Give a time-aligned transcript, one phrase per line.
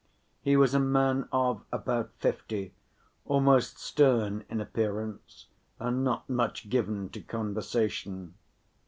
[0.41, 2.73] He was a man of about fifty,
[3.23, 5.45] almost stern in appearance
[5.79, 8.33] and not much given to conversation.